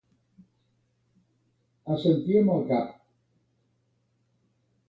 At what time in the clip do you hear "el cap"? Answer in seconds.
2.57-2.97